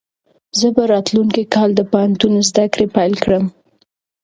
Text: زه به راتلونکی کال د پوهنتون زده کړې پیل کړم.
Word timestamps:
زه 0.59 0.67
به 0.75 0.83
راتلونکی 0.93 1.43
کال 1.55 1.69
د 1.75 1.81
پوهنتون 1.91 2.33
زده 2.49 2.65
کړې 2.73 2.87
پیل 2.95 3.13
کړم. 3.23 3.45